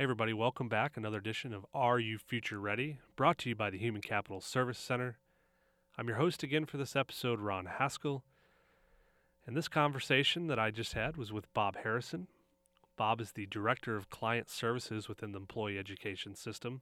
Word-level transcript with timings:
Hey, 0.00 0.04
everybody, 0.04 0.32
welcome 0.32 0.70
back. 0.70 0.96
Another 0.96 1.18
edition 1.18 1.52
of 1.52 1.66
Are 1.74 1.98
You 1.98 2.16
Future 2.16 2.58
Ready? 2.58 3.00
brought 3.16 3.36
to 3.40 3.50
you 3.50 3.54
by 3.54 3.68
the 3.68 3.76
Human 3.76 4.00
Capital 4.00 4.40
Service 4.40 4.78
Center. 4.78 5.18
I'm 5.98 6.08
your 6.08 6.16
host 6.16 6.42
again 6.42 6.64
for 6.64 6.78
this 6.78 6.96
episode, 6.96 7.38
Ron 7.38 7.66
Haskell. 7.66 8.24
And 9.46 9.54
this 9.54 9.68
conversation 9.68 10.46
that 10.46 10.58
I 10.58 10.70
just 10.70 10.94
had 10.94 11.18
was 11.18 11.34
with 11.34 11.52
Bob 11.52 11.76
Harrison. 11.82 12.28
Bob 12.96 13.20
is 13.20 13.32
the 13.32 13.44
Director 13.44 13.94
of 13.94 14.08
Client 14.08 14.48
Services 14.48 15.06
within 15.06 15.32
the 15.32 15.38
Employee 15.38 15.78
Education 15.78 16.34
System. 16.34 16.80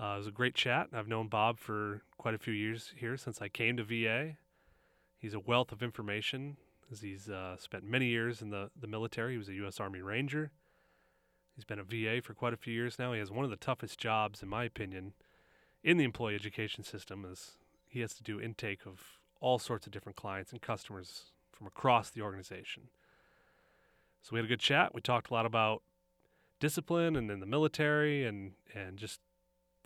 Uh, 0.00 0.12
it 0.14 0.18
was 0.18 0.28
a 0.28 0.30
great 0.30 0.54
chat. 0.54 0.86
I've 0.92 1.08
known 1.08 1.26
Bob 1.26 1.58
for 1.58 2.02
quite 2.16 2.34
a 2.34 2.38
few 2.38 2.54
years 2.54 2.92
here 2.96 3.16
since 3.16 3.42
I 3.42 3.48
came 3.48 3.76
to 3.76 3.82
VA. 3.82 4.36
He's 5.18 5.34
a 5.34 5.40
wealth 5.40 5.72
of 5.72 5.82
information 5.82 6.58
as 6.92 7.00
he's 7.00 7.28
uh, 7.28 7.56
spent 7.56 7.82
many 7.82 8.06
years 8.06 8.40
in 8.40 8.50
the, 8.50 8.70
the 8.80 8.86
military. 8.86 9.32
He 9.32 9.38
was 9.38 9.48
a 9.48 9.54
U.S. 9.54 9.80
Army 9.80 10.00
Ranger. 10.00 10.52
He's 11.58 11.64
been 11.64 11.80
a 11.80 11.82
VA 11.82 12.22
for 12.22 12.34
quite 12.34 12.52
a 12.52 12.56
few 12.56 12.72
years 12.72 13.00
now. 13.00 13.12
He 13.12 13.18
has 13.18 13.32
one 13.32 13.44
of 13.44 13.50
the 13.50 13.56
toughest 13.56 13.98
jobs, 13.98 14.44
in 14.44 14.48
my 14.48 14.62
opinion, 14.62 15.12
in 15.82 15.96
the 15.96 16.04
employee 16.04 16.36
education 16.36 16.84
system 16.84 17.26
as 17.28 17.56
he 17.88 17.98
has 17.98 18.14
to 18.14 18.22
do 18.22 18.40
intake 18.40 18.86
of 18.86 19.18
all 19.40 19.58
sorts 19.58 19.84
of 19.84 19.92
different 19.92 20.14
clients 20.14 20.52
and 20.52 20.62
customers 20.62 21.32
from 21.50 21.66
across 21.66 22.10
the 22.10 22.22
organization. 22.22 22.84
So 24.22 24.28
we 24.34 24.38
had 24.38 24.44
a 24.44 24.48
good 24.48 24.60
chat. 24.60 24.94
We 24.94 25.00
talked 25.00 25.30
a 25.30 25.34
lot 25.34 25.46
about 25.46 25.82
discipline 26.60 27.16
and 27.16 27.28
in 27.28 27.40
the 27.40 27.46
military 27.46 28.24
and, 28.24 28.52
and 28.72 28.96
just 28.96 29.18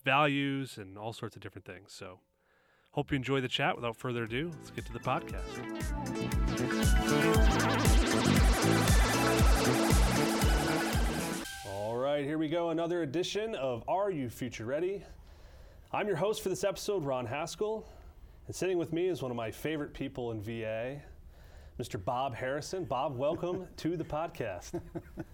values 0.05 0.77
and 0.77 0.99
all 0.99 1.15
sorts 1.15 1.37
of 1.37 1.43
different 1.43 1.65
things. 1.65 1.95
So 1.95 2.19
hope 2.91 3.11
you 3.11 3.17
enjoy 3.17 3.41
the 3.41 3.49
chat. 3.49 3.77
Without 3.77 3.97
further 3.97 4.25
ado, 4.25 4.51
let's 4.59 4.71
get 4.71 4.85
to 4.85 4.93
the 4.93 4.99
podcast. 4.99 5.63
All 12.13 12.19
right, 12.19 12.27
here 12.27 12.37
we 12.37 12.51
go. 12.51 12.69
Another 12.69 13.01
edition 13.01 13.55
of 13.55 13.85
Are 13.89 14.11
You 14.11 14.29
Future 14.29 14.67
Ready? 14.67 15.03
I'm 15.95 16.07
your 16.07 16.17
host 16.17 16.43
for 16.43 16.51
this 16.51 16.63
episode, 16.63 17.07
Ron 17.07 17.25
Haskell. 17.25 17.89
And 18.47 18.55
sitting 18.55 18.77
with 18.77 18.93
me 18.93 19.09
is 19.09 19.23
one 19.23 19.31
of 19.31 19.37
my 19.39 19.51
favorite 19.51 19.95
people 19.95 20.31
in 20.31 20.43
VA, 20.43 21.01
Mr. 21.81 22.05
Bob 22.05 22.35
Harrison. 22.35 22.85
Bob, 22.85 23.17
welcome 23.17 23.67
to 23.79 23.97
the 23.97 24.05
podcast. 24.05 24.79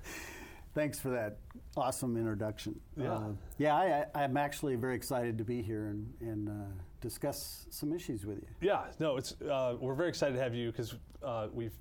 Thanks 0.76 1.00
for 1.00 1.08
that 1.08 1.38
awesome 1.76 2.16
introduction. 2.16 2.78
Yeah. 2.96 3.12
Uh, 3.12 3.32
yeah, 3.58 3.74
I, 3.74 4.06
I'm 4.14 4.36
actually 4.36 4.76
very 4.76 4.94
excited 4.94 5.36
to 5.38 5.44
be 5.44 5.60
here 5.60 5.86
and, 5.86 6.14
and 6.20 6.48
uh, 6.48 6.52
discuss 7.00 7.66
some 7.70 7.92
issues 7.92 8.24
with 8.24 8.36
you. 8.36 8.46
Yeah, 8.60 8.84
no, 9.00 9.16
it's 9.16 9.34
uh, 9.42 9.74
we're 9.80 9.96
very 9.96 10.10
excited 10.10 10.36
to 10.36 10.40
have 10.40 10.54
you 10.54 10.70
because 10.70 10.94
uh, 11.24 11.48
we've 11.52 11.74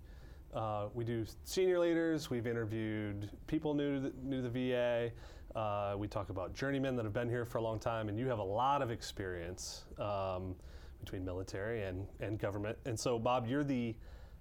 uh, 0.58 0.90
we 0.96 1.04
do 1.04 1.24
senior 1.44 1.78
leaders. 1.78 2.32
We've 2.32 2.48
interviewed 2.48 3.30
people 3.46 3.76
new 3.76 3.96
to 3.96 4.00
the, 4.00 4.14
new 4.24 4.42
to 4.42 4.50
the 4.50 4.72
VA. 4.72 5.12
Uh, 5.56 5.96
we 5.98 6.08
talk 6.08 6.30
about 6.30 6.56
journeymen 6.56 6.96
that 6.96 7.06
have 7.06 7.14
been 7.14 7.30
here 7.30 7.46
for 7.46 7.60
a 7.60 7.62
long 7.62 7.78
time, 7.78 8.10
and 8.10 8.18
you 8.18 8.28
have 8.28 8.40
a 8.40 8.44
lot 8.44 8.82
of 8.82 8.90
experience 8.90 9.86
um, 10.00 10.56
between 11.00 11.24
military 11.24 11.84
and, 11.84 12.08
and 12.22 12.40
government. 12.40 12.76
And 12.86 13.00
so, 13.00 13.20
Bob, 13.20 13.46
you're 13.46 13.64
the 13.64 13.96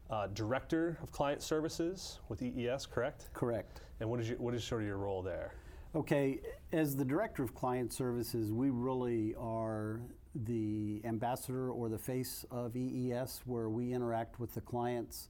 uh, 0.09 0.28
director 0.28 0.97
of 1.03 1.12
client 1.12 1.42
services 1.42 2.20
with 2.31 2.42
EES, 2.42 2.87
correct? 2.87 3.28
Correct. 3.34 3.83
And 4.00 4.09
what 4.09 4.19
is 4.19 4.31
your, 4.31 4.39
what 4.39 4.55
is 4.55 4.64
sort 4.64 4.83
of 4.83 4.89
your 4.89 4.97
role 4.97 5.20
there? 5.20 5.53
Okay, 5.94 6.41
as 6.72 6.97
the 6.97 7.05
director 7.05 7.42
of 7.42 7.55
client 7.55 7.92
services, 7.92 8.53
we 8.53 8.70
really 8.70 9.34
are 9.39 10.00
the 10.34 11.03
ambassador 11.05 11.70
or 11.70 11.91
the 11.91 11.98
face 11.98 12.47
of 12.50 12.75
EES, 12.75 13.42
where 13.44 13.69
we 13.69 13.92
interact 13.92 14.41
with 14.41 14.55
the 14.55 14.61
clients 14.62 15.28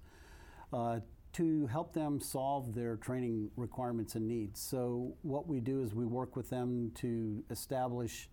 to 0.72 1.66
help 1.66 1.92
them 1.92 2.18
solve 2.18 2.74
their 2.74 2.96
training 2.96 3.50
requirements 3.56 4.14
and 4.14 4.26
needs. 4.26 4.58
So, 4.58 5.14
what 5.20 5.46
we 5.46 5.60
do 5.60 5.82
is 5.82 5.94
we 5.94 6.06
work 6.06 6.34
with 6.34 6.48
them 6.48 6.92
to 6.96 7.44
establish 7.50 8.30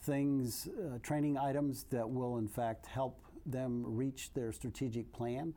things, 0.00 0.68
uh, 0.68 0.98
training 1.02 1.36
items 1.36 1.84
that 1.90 2.08
will, 2.08 2.38
in 2.38 2.48
fact, 2.48 2.86
help 2.86 3.26
them 3.44 3.84
reach 3.86 4.32
their 4.32 4.52
strategic 4.52 5.12
plan. 5.12 5.52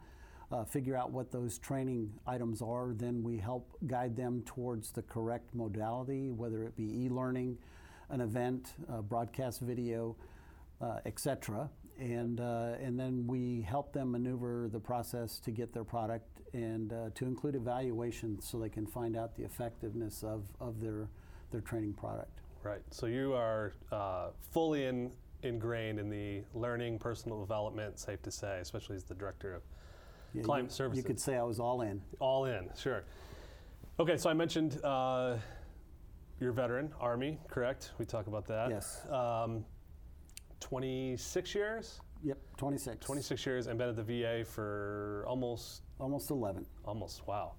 Uh, 0.51 0.65
figure 0.65 0.97
out 0.97 1.11
what 1.11 1.31
those 1.31 1.59
training 1.59 2.11
items 2.25 2.61
are, 2.61 2.93
then 2.93 3.21
we 3.21 3.37
help 3.37 3.77
guide 3.85 4.15
them 4.15 4.41
towards 4.45 4.91
the 4.91 5.03
correct 5.03 5.53
modality, 5.53 6.31
whether 6.31 6.63
it 6.63 6.75
be 6.75 7.05
e 7.05 7.07
learning, 7.07 7.55
an 8.09 8.19
event, 8.19 8.73
uh, 8.91 9.01
broadcast 9.01 9.61
video, 9.61 10.15
uh, 10.81 10.97
etc. 11.05 11.69
And, 11.99 12.39
uh, 12.39 12.75
and 12.81 12.97
then 12.97 13.27
we 13.27 13.61
help 13.61 13.91
them 13.91 14.11
maneuver 14.11 14.69
the 14.71 14.79
process 14.79 15.39
to 15.39 15.51
get 15.51 15.73
their 15.73 15.83
product 15.83 16.41
and 16.53 16.93
uh, 16.93 17.09
to 17.15 17.25
include 17.25 17.55
evaluation 17.55 18.41
so 18.41 18.57
they 18.57 18.69
can 18.69 18.87
find 18.87 19.17
out 19.17 19.35
the 19.35 19.43
effectiveness 19.43 20.23
of, 20.23 20.45
of 20.59 20.79
their, 20.79 21.09
their 21.51 21.61
training 21.61 21.93
product. 21.93 22.39
Right. 22.63 22.81
So 22.91 23.05
you 23.05 23.33
are 23.33 23.73
uh, 23.91 24.29
fully 24.51 24.85
in, 24.85 25.11
ingrained 25.43 25.99
in 25.99 26.09
the 26.09 26.41
learning, 26.53 26.99
personal 26.99 27.39
development, 27.39 27.99
safe 27.99 28.21
to 28.23 28.31
say, 28.31 28.59
especially 28.61 28.95
as 28.95 29.03
the 29.03 29.15
director 29.15 29.53
of 29.53 29.61
Yeah, 30.33 30.43
client 30.43 30.69
you, 30.69 30.73
services. 30.73 31.03
You 31.03 31.07
could 31.07 31.19
say 31.19 31.35
I 31.35 31.43
was 31.43 31.59
all 31.59 31.81
in. 31.81 32.01
All 32.19 32.45
in, 32.45 32.69
sure. 32.77 33.03
Okay, 33.99 34.15
so 34.15 34.29
I 34.29 34.33
mentioned 34.33 34.79
uh, 34.83 35.35
you're 36.39 36.51
a 36.51 36.53
veteran, 36.53 36.93
Army, 36.99 37.37
correct? 37.49 37.91
We 37.97 38.05
talk 38.05 38.27
about 38.27 38.47
that. 38.47 38.69
Yes. 38.69 39.05
Um, 39.09 39.65
26 40.59 41.55
years? 41.55 41.99
Yep, 42.23 42.37
26. 42.57 43.05
26 43.05 43.45
years 43.45 43.67
and 43.67 43.77
been 43.77 43.89
at 43.89 43.95
the 43.95 44.03
VA 44.03 44.43
for 44.45 45.23
almost, 45.27 45.83
Almost 45.99 46.31
11. 46.31 46.65
almost, 46.85 47.25
wow. 47.27 47.53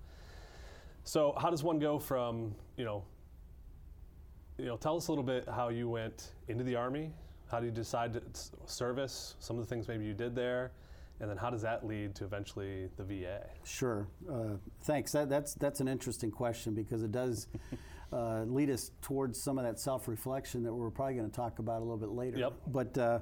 So 1.05 1.35
how 1.41 1.51
does 1.51 1.63
one 1.63 1.79
go 1.79 1.99
from, 1.99 2.55
you 2.77 2.85
know, 2.85 3.05
you 4.59 4.67
know, 4.67 4.77
tell 4.77 4.97
us 4.97 5.09
a 5.09 5.13
little 5.13 5.25
bit 5.25 5.49
how 5.49 5.69
you 5.71 5.89
went 5.89 6.33
into 6.49 6.63
the 6.65 6.77
Army. 6.77 7.13
How 7.51 7.61
did 7.61 7.67
you 7.67 7.73
decide 7.73 8.13
to 8.13 8.23
service? 8.67 9.35
Some 9.41 9.59
of 9.59 9.67
the 9.67 9.75
things 9.75 9.89
maybe 9.89 10.05
you 10.05 10.13
did 10.15 10.35
there, 10.35 10.73
and 11.21 11.29
then 11.31 11.37
how 11.39 11.49
does 11.51 11.63
that 11.63 11.87
lead 11.87 12.15
to 12.17 12.25
eventually 12.25 12.89
the 12.99 13.03
VA? 13.05 13.47
Sure. 13.65 14.07
Uh, 14.31 14.57
thanks. 14.83 15.13
That, 15.13 15.29
that's 15.31 15.55
that's 15.55 15.81
an 15.81 15.89
interesting 15.89 16.31
question 16.31 16.75
because 16.75 17.03
it 17.03 17.11
does 17.11 17.49
uh, 18.13 18.43
lead 18.43 18.71
us 18.71 18.91
towards 19.03 19.41
some 19.41 19.59
of 19.59 19.65
that 19.65 19.79
self-reflection 19.79 20.63
that 20.65 20.73
we're 20.73 20.91
probably 20.91 21.15
going 21.15 21.31
to 21.31 21.35
talk 21.35 21.59
about 21.59 21.79
a 21.79 21.85
little 21.85 21.97
bit 21.97 22.11
later. 22.11 22.39
Yep. 22.39 22.53
But 22.69 22.99
uh, 22.99 23.19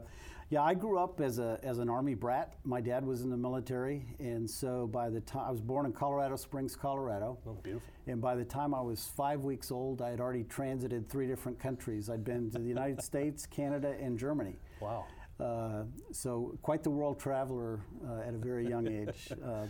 yeah, 0.51 0.63
I 0.63 0.73
grew 0.75 0.99
up 0.99 1.21
as 1.21 1.39
a 1.39 1.61
as 1.63 1.79
an 1.79 1.91
army 1.91 2.15
brat. 2.15 2.55
My 2.65 2.81
dad 2.81 3.05
was 3.05 3.23
in 3.23 3.29
the 3.29 3.37
military, 3.37 4.07
and 4.19 4.49
so 4.49 4.87
by 4.87 5.11
the 5.11 5.21
time 5.21 5.45
I 5.47 5.51
was 5.51 5.61
born 5.61 5.85
in 5.85 5.93
Colorado 5.93 6.37
Springs, 6.37 6.75
Colorado. 6.75 7.39
Oh, 7.47 7.53
beautiful. 7.63 7.87
And 8.07 8.23
by 8.23 8.35
the 8.35 8.45
time 8.45 8.73
I 8.75 8.81
was 8.81 9.11
five 9.15 9.45
weeks 9.45 9.71
old, 9.71 10.01
I 10.01 10.09
had 10.09 10.21
already 10.21 10.45
transited 10.45 11.09
three 11.11 11.27
different 11.27 11.59
countries. 11.59 12.09
I'd 12.09 12.25
been 12.25 12.51
to 12.53 12.59
the 12.59 12.65
United 12.65 13.03
States, 13.11 13.45
Canada, 13.45 13.95
and 14.01 14.19
Germany. 14.19 14.57
Wow. 14.81 15.05
Uh, 15.39 15.85
so 16.13 16.59
quite 16.63 16.83
the 16.83 16.91
world 16.91 17.21
traveler 17.21 17.81
uh, 18.09 18.27
at 18.27 18.35
a 18.35 18.39
very 18.39 18.67
young 18.67 18.89
age. 19.03 19.31
Uh, 19.45 19.67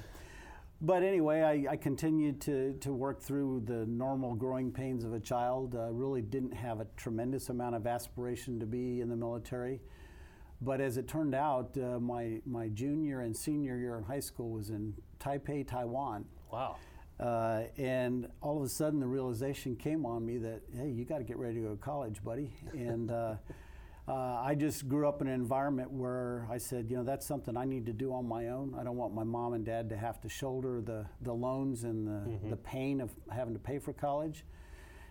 but 0.81 1.03
anyway, 1.03 1.43
I, 1.43 1.73
I 1.73 1.77
continued 1.77 2.41
to, 2.43 2.75
to 2.81 2.93
work 2.93 3.21
through 3.21 3.63
the 3.67 3.85
normal 3.87 4.35
growing 4.35 4.71
pains 4.71 5.05
of 5.05 5.13
a 5.13 5.21
child. 5.21 5.75
Uh, 5.75 5.91
really 5.91 6.23
didn't 6.23 6.55
have 6.55 6.81
a 6.81 6.87
tremendous 6.97 7.49
amount 7.49 7.75
of 7.75 7.87
aspiration 7.87 8.61
to 8.61 8.67
be 8.67 9.01
in 9.01 9.09
the 9.09 9.17
military. 9.17 9.81
But 10.61 10.81
as 10.81 10.97
it 10.97 11.07
turned 11.07 11.35
out, 11.35 11.77
uh, 11.77 12.01
my, 12.01 12.41
my 12.45 12.69
junior 12.69 13.21
and 13.21 13.37
senior 13.37 13.77
year 13.77 13.97
in 13.97 14.05
high 14.05 14.21
school 14.21 14.51
was 14.51 14.71
in 14.71 14.95
Taipei, 15.21 15.67
Taiwan. 15.67 16.25
Wow. 16.53 16.77
Uh, 17.21 17.63
and 17.77 18.29
all 18.41 18.59
of 18.59 18.63
a 18.63 18.69
sudden, 18.69 19.01
the 19.01 19.07
realization 19.07 19.75
came 19.75 20.07
on 20.07 20.25
me 20.25 20.39
that, 20.39 20.61
hey, 20.77 20.89
you 20.89 21.05
got 21.05 21.19
to 21.19 21.25
get 21.25 21.37
ready 21.37 21.55
to 21.57 21.61
go 21.61 21.71
to 21.71 21.77
college, 21.77 22.23
buddy. 22.23 22.53
And 22.73 23.11
uh, 24.09 24.41
I 24.43 24.55
just 24.55 24.89
grew 24.89 25.07
up 25.07 25.21
in 25.21 25.29
an 25.29 25.35
environment 25.35 25.91
where 25.91 26.49
I 26.51 26.57
said, 26.57 26.87
you 26.89 26.97
know, 26.97 27.05
that's 27.05 27.27
something 27.27 27.59
I 27.59 27.67
need 27.67 27.85
to 27.87 27.93
do 27.93 28.15
on 28.15 28.27
my 28.27 28.49
own. 28.49 28.75
I 28.79 28.83
don't 28.83 28.97
want 28.97 29.15
my 29.15 29.25
mom 29.25 29.53
and 29.53 29.67
dad 29.67 29.91
to 29.91 29.99
have 29.99 30.19
to 30.23 30.31
shoulder 30.31 30.81
the, 30.81 31.05
the 31.21 31.35
loans 31.35 31.85
and 31.85 32.07
the, 32.07 32.49
the 32.49 32.57
pain 32.57 33.03
of 33.03 33.11
having 33.31 33.53
to 33.53 33.61
pay 33.61 33.79
for 33.79 33.93
college. 33.93 34.47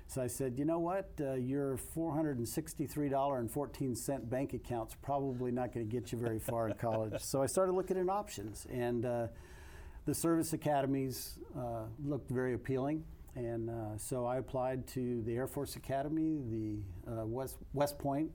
So 0.07 0.19
I 0.22 0.28
said, 0.28 0.57
you 0.57 0.66
know 0.66 0.80
what? 0.80 1.12
Uh, 1.19 1.33
your 1.33 1.77
$463.14 1.95 4.30
bank 4.30 4.54
account's 4.54 4.95
probably 4.95 5.51
not 5.51 5.72
going 5.74 5.88
to 5.88 5.92
get 5.92 6.12
you 6.12 6.18
very 6.18 6.39
far 6.39 6.68
in 6.68 6.74
college. 6.80 7.22
So 7.22 7.44
I 7.44 7.45
started 7.45 7.74
looking 7.74 7.98
at 7.98 8.10
options. 8.10 8.66
And 8.72 9.06
uh, 9.06 9.27
the 10.06 10.16
service 10.16 10.54
academies 10.54 11.38
uh, 11.56 11.83
looked 12.04 12.31
very 12.31 12.56
appealing. 12.56 13.04
And 13.36 13.69
uh, 13.69 13.95
so 13.98 14.25
I 14.25 14.38
applied 14.38 14.88
to 14.88 15.22
the 15.22 15.36
Air 15.36 15.45
Force 15.45 15.75
Academy, 15.75 16.42
the 16.50 16.80
uh, 17.12 17.27
West, 17.27 17.57
West 17.74 18.00
Point 18.00 18.31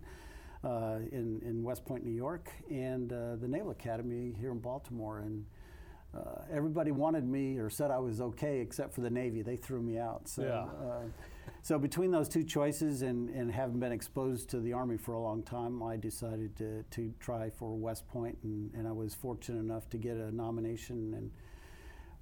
in, 0.64 1.40
in 1.44 1.62
West 1.62 1.84
Point, 1.84 2.04
New 2.04 2.14
York, 2.14 2.50
and 2.70 3.12
uh, 3.12 3.36
the 3.36 3.48
Naval 3.48 3.70
Academy 3.70 4.34
here 4.38 4.52
in 4.52 4.58
Baltimore. 4.58 5.18
And 5.20 5.44
uh, 6.14 6.42
everybody 6.52 6.90
wanted 6.90 7.26
me 7.26 7.58
or 7.58 7.70
said 7.70 7.90
I 7.90 7.98
was 7.98 8.20
okay 8.20 8.60
except 8.60 8.94
for 8.94 9.00
the 9.00 9.10
Navy. 9.10 9.42
They 9.42 9.56
threw 9.56 9.80
me 9.82 9.98
out. 9.98 10.28
So, 10.28 10.42
Yeah. 10.42 10.86
uh, 10.86 11.02
so 11.62 11.78
between 11.78 12.10
those 12.10 12.28
two 12.28 12.42
choices 12.44 13.02
and, 13.02 13.28
and 13.30 13.50
having 13.50 13.78
been 13.80 13.92
exposed 13.92 14.50
to 14.50 14.60
the 14.60 14.72
Army 14.72 14.96
for 14.96 15.14
a 15.14 15.20
long 15.20 15.42
time, 15.42 15.82
I 15.82 15.96
decided 15.96 16.56
to, 16.56 16.82
to 16.90 17.12
try 17.20 17.50
for 17.50 17.74
West 17.76 18.06
Point, 18.08 18.36
and, 18.42 18.72
and 18.74 18.86
I 18.86 18.92
was 18.92 19.14
fortunate 19.14 19.60
enough 19.60 19.88
to 19.90 19.96
get 19.96 20.16
a 20.16 20.34
nomination 20.34 21.14
and 21.16 21.30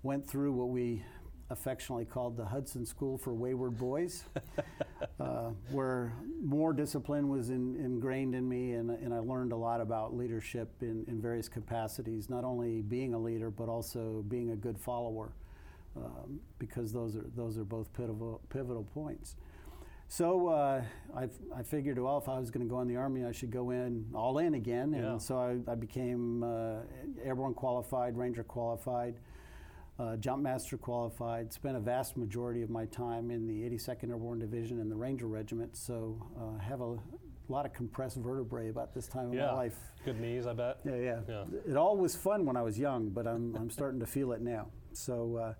went 0.03 0.27
through 0.27 0.53
what 0.53 0.69
we 0.69 1.03
affectionately 1.51 2.05
called 2.05 2.37
the 2.37 2.45
Hudson 2.45 2.87
School 2.87 3.19
for 3.19 3.35
Wayward 3.35 3.77
Boys, 3.77 4.25
uh, 5.21 5.51
where 5.71 6.13
more 6.43 6.73
discipline 6.73 7.29
was 7.29 7.51
in, 7.51 7.77
ingrained 7.77 8.35
in 8.35 8.49
me, 8.49 8.73
and, 8.73 8.91
and 8.91 9.13
I 9.13 9.19
learned 9.19 9.53
a 9.53 9.57
lot 9.57 9.81
about 9.81 10.17
leadership 10.17 10.69
in, 10.81 11.05
in 11.09 11.21
various 11.21 11.49
capacities, 11.49 12.31
not 12.31 12.45
only 12.45 12.83
being 12.83 13.15
a 13.15 13.19
leader, 13.19 13.51
but 13.51 13.69
also 13.69 14.25
being 14.29 14.51
a 14.53 14.57
good 14.57 14.79
follower, 14.79 15.33
um, 15.97 16.41
because 16.59 16.93
those 16.93 17.17
are, 17.17 17.27
those 17.37 17.59
are 17.59 17.65
both 17.65 17.93
pivotal, 17.93 18.41
pivotal 18.49 18.85
points. 18.95 19.35
So 20.07 20.49
uh, 20.49 20.83
I, 21.17 21.29
I 21.57 21.63
figured, 21.63 21.97
well, 21.99 22.19
if 22.19 22.29
I 22.29 22.39
was 22.39 22.51
going 22.51 22.67
to 22.67 22.71
go 22.71 22.81
in 22.81 22.89
the 22.89 22.97
Army, 22.97 23.25
I 23.25 23.31
should 23.33 23.53
go 23.53 23.71
in 23.71 24.07
all 24.13 24.39
in 24.39 24.55
again. 24.55 24.93
And 24.95 25.05
Yeah. 25.05 25.19
so 25.19 25.39
I, 25.39 25.71
I 25.71 25.75
became 25.77 26.43
uh, 26.43 26.79
airborne 27.23 27.55
qualified, 27.55 28.17
Ranger 28.17 28.43
qualified, 28.43 29.15
uh, 30.01 30.17
jump 30.17 30.43
master 30.43 30.79
qualified. 30.79 31.53
Spent 31.53 31.77
a 31.77 31.81
vast 31.81 32.17
majority 32.17 32.63
of 32.63 32.71
my 32.71 32.87
time 32.87 33.31
in 33.31 33.47
the 33.47 33.63
82nd 33.69 34.09
Airborne 34.09 34.39
Division 34.39 34.81
and 34.81 34.91
the 34.91 34.97
Ranger 34.97 35.27
Regiment. 35.27 35.77
So 35.77 36.27
uh, 36.39 36.59
have 36.59 36.81
a 36.81 36.97
lot 37.49 37.67
of 37.67 37.73
compressed 37.73 38.17
vertebrae 38.17 38.71
about 38.71 38.95
this 38.95 39.07
time 39.07 39.27
of 39.27 39.35
my 39.35 39.53
life. 39.53 39.77
Good 40.05 40.21
knees, 40.21 40.47
I 40.47 40.55
bet. 40.55 40.79
Yeah, 40.85 40.97
yeah, 40.97 41.21
Yeah. 41.29 41.45
It 41.69 41.77
all 41.77 41.97
was 41.97 42.17
fun 42.17 42.47
when 42.47 42.57
I 42.57 42.63
was 42.63 42.79
young, 42.79 43.11
but 43.11 43.27
I'm, 43.27 43.55
I'm 43.57 43.71
starting 43.71 44.01
to 44.01 44.07
feel 44.07 44.33
it 44.33 44.41
now. 44.41 44.69
So, 44.93 45.37
uh, 45.37 45.55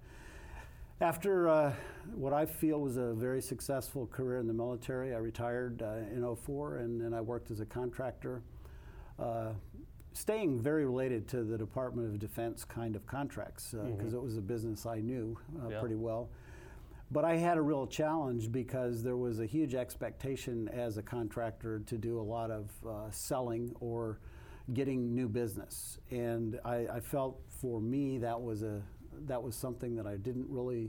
after 1.03 1.49
uh, 1.49 1.73
what 2.15 2.33
I 2.33 2.45
feel 2.45 2.81
was 2.81 2.99
a 2.99 3.15
very 3.15 3.41
successful 3.41 4.07
career 4.07 4.39
in 4.39 4.47
the 4.47 4.53
military, 4.53 5.15
I 5.15 5.19
retired 5.19 5.83
uh, 5.83 6.15
in 6.15 6.37
04 6.37 6.77
and 6.77 7.01
then 7.01 7.15
I 7.15 7.23
worked 7.23 7.51
as 7.51 7.61
a 7.61 7.65
contractor, 7.65 8.43
uh, 9.19 9.53
staying 10.13 10.61
very 10.61 10.85
related 10.85 11.29
to 11.29 11.45
the 11.45 11.57
Department 11.57 12.09
of 12.13 12.19
Defense 12.19 12.65
kind 12.65 12.97
of 12.97 13.07
contracts 13.07 13.75
because 13.97 14.13
it 14.15 14.21
was 14.21 14.37
a 14.37 14.41
business 14.41 14.87
I 14.87 15.01
knew 15.01 15.39
uh, 15.65 15.69
Yeah. 15.69 15.81
pretty 15.81 15.97
well. 15.97 16.31
But 17.13 17.25
I 17.25 17.37
had 17.37 17.59
a 17.59 17.63
real 17.63 17.87
challenge 17.89 18.53
because 18.53 19.03
there 19.03 19.17
was 19.17 19.41
a 19.41 19.47
huge 19.47 19.75
expectation 19.75 20.69
as 20.69 20.97
a 20.97 21.03
contractor 21.03 21.81
to 21.81 21.99
do 21.99 22.21
a 22.21 22.23
lot 22.23 22.51
of 22.53 22.71
uh, 22.87 23.11
selling 23.11 23.73
or 23.81 24.21
getting 24.75 25.13
new 25.13 25.29
business, 25.29 25.99
and 26.13 26.61
I, 26.65 26.87
I 26.87 27.01
felt 27.01 27.41
for 27.49 27.81
me 27.81 28.19
that 28.19 28.41
was 28.41 28.63
a 28.63 28.81
that 29.27 29.43
was 29.43 29.57
something 29.57 29.97
that 29.97 30.07
I 30.07 30.17
didn't 30.17 30.47
really 30.49 30.89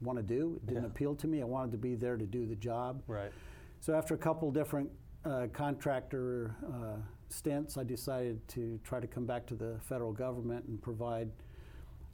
want 0.00 0.18
to 0.18 0.22
do. 0.24 0.56
It 0.62 0.66
didn't 0.66 0.82
Yeah. 0.82 0.88
appeal 0.88 1.14
to 1.14 1.28
me. 1.28 1.40
I 1.40 1.44
wanted 1.44 1.70
to 1.72 1.78
be 1.78 1.94
there 1.94 2.16
to 2.16 2.26
do 2.26 2.44
the 2.44 2.56
job. 2.56 3.02
Right. 3.06 3.30
So 3.78 3.94
after 3.94 4.14
a 4.14 4.18
couple 4.18 4.50
different 4.50 4.90
uh, 5.24 5.46
contractor 5.52 6.56
uh, 6.66 6.96
stints, 7.32 7.76
I 7.76 7.84
decided 7.84 8.46
to 8.48 8.78
try 8.84 9.00
to 9.00 9.06
come 9.06 9.26
back 9.26 9.46
to 9.46 9.54
the 9.54 9.76
federal 9.80 10.12
government 10.12 10.66
and 10.66 10.80
provide 10.80 11.30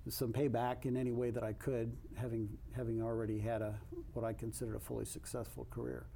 some 0.08 0.32
payback 0.32 0.86
in 0.86 0.96
any 0.96 1.12
way 1.12 1.30
that 1.30 1.42
I 1.42 1.52
could, 1.52 1.94
having 2.14 2.48
having 2.74 3.02
already 3.02 3.38
had 3.38 3.62
a 3.62 3.74
what 4.14 4.24
I 4.24 4.32
considered 4.32 4.76
a 4.76 4.80
fully 4.80 5.04
successful 5.04 5.66
career. 5.70 6.06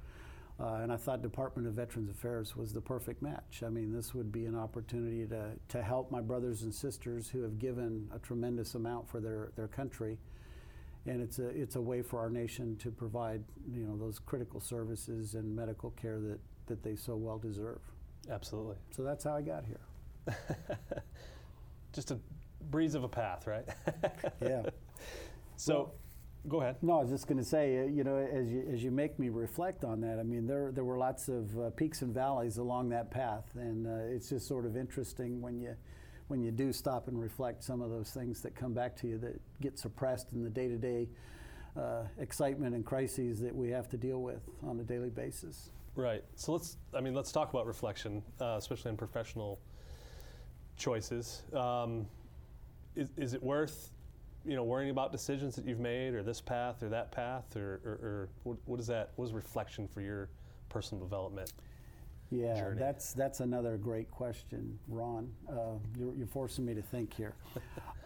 Uh, 0.59 0.75
and 0.81 0.91
I 0.93 0.97
thought 0.97 1.21
Department 1.21 1.67
of 1.67 1.73
Veterans 1.73 2.09
Affairs 2.09 2.55
was 2.55 2.73
the 2.73 2.81
perfect 2.81 3.21
match. 3.21 3.63
I 3.65 3.69
mean, 3.69 3.91
this 3.91 4.13
would 4.13 4.31
be 4.31 4.45
an 4.45 4.55
opportunity 4.55 5.25
to, 5.27 5.51
to 5.69 5.81
help 5.81 6.11
my 6.11 6.21
brothers 6.21 6.61
and 6.61 6.73
sisters 6.73 7.27
who 7.27 7.41
have 7.41 7.57
given 7.57 8.07
a 8.13 8.19
tremendous 8.19 8.75
amount 8.75 9.09
for 9.09 9.19
their, 9.19 9.51
their 9.55 9.67
country. 9.67 10.19
And 11.07 11.21
it's 11.21 11.39
a, 11.39 11.47
it's 11.47 11.75
a 11.75 11.81
way 11.81 12.03
for 12.03 12.19
our 12.19 12.29
nation 12.29 12.77
to 12.77 12.91
provide, 12.91 13.43
you 13.67 13.83
know, 13.83 13.97
those 13.97 14.19
critical 14.19 14.59
services 14.61 15.33
and 15.33 15.55
medical 15.55 15.89
care 15.91 16.19
that, 16.19 16.39
that 16.67 16.83
they 16.83 16.95
so 16.95 17.15
well 17.15 17.39
deserve. 17.39 17.81
Absolutely. 18.29 18.75
So 18.91 19.03
that's 19.03 19.23
how 19.23 19.35
I 19.35 19.41
got 19.41 19.65
here. 19.65 20.35
Just 21.93 22.11
a 22.11 22.17
breeze 22.69 22.95
of 22.95 23.03
a 23.03 23.09
path, 23.09 23.47
right? 23.47 23.65
Yeah. 24.41 24.63
so, 25.57 25.91
go 26.47 26.61
ahead. 26.61 26.77
No, 26.81 26.99
I 26.99 27.01
was 27.01 27.09
just 27.11 27.27
going 27.27 27.37
to 27.37 27.43
say, 27.43 27.79
uh, 27.79 27.85
you 27.85 28.03
know, 28.03 28.17
as 28.17 28.49
you, 28.49 28.67
as 28.71 28.83
you 28.83 28.91
make 28.91 29.17
me 29.19 29.29
reflect 29.29 29.83
on 29.83 30.01
that, 30.01 30.19
I 30.19 30.23
mean, 30.23 30.47
there, 30.47 30.71
there 30.71 30.83
were 30.83 30.97
lots 30.97 31.29
of 31.29 31.57
uh, 31.57 31.69
peaks 31.71 32.01
and 32.01 32.13
valleys 32.13 32.57
along 32.57 32.89
that 32.89 33.11
path, 33.11 33.45
and 33.55 33.87
uh, 33.87 34.13
it's 34.13 34.29
just 34.29 34.47
sort 34.47 34.65
of 34.65 34.75
interesting 34.75 35.41
when 35.41 35.59
you, 35.59 35.75
when 36.27 36.41
you 36.41 36.51
do 36.51 36.73
stop 36.73 37.07
and 37.07 37.21
reflect 37.21 37.63
some 37.63 37.81
of 37.81 37.89
those 37.89 38.11
things 38.11 38.41
that 38.41 38.55
come 38.55 38.73
back 38.73 38.95
to 38.97 39.07
you 39.07 39.17
that 39.19 39.39
get 39.61 39.77
suppressed 39.79 40.27
in 40.33 40.43
the 40.43 40.49
day-to-day 40.49 41.07
uh, 41.77 42.03
excitement 42.19 42.75
and 42.75 42.85
crises 42.85 43.39
that 43.39 43.55
we 43.55 43.69
have 43.69 43.87
to 43.89 43.97
deal 43.97 44.21
with 44.21 44.41
on 44.63 44.79
a 44.79 44.83
daily 44.83 45.09
basis. 45.09 45.69
Right. 45.95 46.23
So 46.35 46.53
let's. 46.53 46.77
I 46.95 47.01
mean, 47.01 47.13
let's 47.13 47.31
talk 47.31 47.51
about 47.51 47.67
reflection, 47.67 48.23
uh, 48.41 48.55
especially 48.57 48.89
in 48.89 48.97
professional 48.97 49.59
choices. 50.75 51.43
Um, 51.53 52.07
is, 52.95 53.09
is 53.15 53.33
it 53.33 53.43
worth, 53.43 53.91
you 54.45 54.55
know, 54.55 54.63
worrying 54.63 54.89
about 54.89 55.11
decisions 55.11 55.55
that 55.55 55.65
you've 55.65 55.79
made, 55.79 56.15
or 56.15 56.23
this 56.23 56.41
path, 56.41 56.81
or 56.81 56.89
that 56.89 57.11
path, 57.11 57.55
or, 57.55 57.79
or, 57.85 57.91
or 57.91 58.29
what, 58.43 58.57
what 58.65 58.79
is 58.79 58.87
that? 58.87 59.11
What 59.17 59.25
is 59.25 59.33
reflection 59.33 59.87
for 59.87 60.01
your 60.01 60.29
personal 60.69 61.03
development? 61.03 61.53
Yeah, 62.31 62.55
journey? 62.55 62.79
that's 62.79 63.13
that's 63.13 63.39
another 63.41 63.77
great 63.77 64.09
question, 64.09 64.79
Ron. 64.87 65.29
Uh, 65.47 65.77
you're, 65.99 66.15
you're 66.15 66.27
forcing 66.27 66.65
me 66.65 66.73
to 66.73 66.81
think 66.81 67.13
here. 67.13 67.35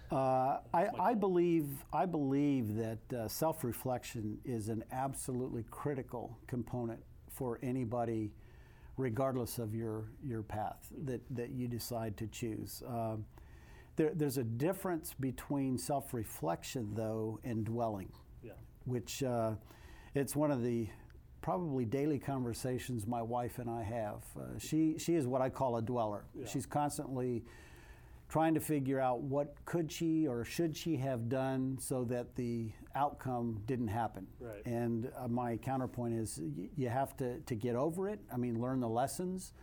Uh, 0.10 0.60
I, 0.74 0.88
I 0.98 1.14
believe 1.16 1.68
I 1.92 2.06
believe 2.06 2.78
that 2.78 3.14
uh, 3.14 3.28
self-reflection 3.28 4.38
is 4.46 4.70
an 4.70 4.86
absolutely 4.94 5.66
critical 5.70 6.38
component 6.48 7.02
for 7.38 7.60
anybody, 7.62 8.32
regardless 8.98 9.60
of 9.60 9.76
your 9.76 10.06
your 10.24 10.42
path 10.44 10.88
that 11.06 11.22
that 11.30 11.52
you 11.52 11.68
decide 11.68 12.18
to 12.18 12.28
choose. 12.28 12.82
Um, 12.88 13.26
there, 13.96 14.12
there's 14.14 14.38
a 14.38 14.44
difference 14.44 15.14
between 15.20 15.78
self-reflection, 15.78 16.94
though, 16.94 17.40
and 17.44 17.66
dwelling 17.66 18.12
Yeah. 18.44 18.52
which 18.86 19.24
uh, 19.24 19.54
it's 20.14 20.36
one 20.36 20.52
of 20.52 20.62
the 20.62 20.88
probably 21.42 21.86
daily 21.86 22.20
conversations 22.20 23.08
my 23.08 23.22
wife 23.22 23.58
and 23.58 23.70
I 23.70 23.84
have. 23.84 24.24
Uh, 24.40 24.60
she 24.60 24.98
she 25.00 25.16
is 25.16 25.26
what 25.28 25.42
I 25.42 25.50
call 25.50 25.78
a 25.78 25.82
dweller. 25.82 26.26
Yeah. 26.36 26.46
She's 26.48 26.66
constantly 26.66 27.44
trying 28.30 28.54
to 28.54 28.60
figure 28.60 29.00
out 29.00 29.22
what 29.22 29.56
could 29.66 29.92
she 29.92 30.28
or 30.28 30.44
should 30.44 30.76
she 30.76 30.98
have 30.98 31.30
done 31.30 31.78
so 31.80 32.04
that 32.04 32.36
the 32.36 32.70
outcome 32.94 33.62
didn't 33.66 33.88
happen. 33.88 34.28
Right. 34.40 34.66
And 34.66 35.10
uh, 35.18 35.28
my 35.30 35.56
counterpoint 35.58 36.14
is 36.14 36.40
y- 36.42 36.68
you 36.76 36.90
have 36.90 37.16
to, 37.18 37.40
to 37.40 37.56
get 37.56 37.76
over 37.76 38.10
it. 38.10 38.20
I 38.32 38.38
mean, 38.38 38.60
learn 38.60 38.82
the 38.82 38.90
lessons. 38.90 39.54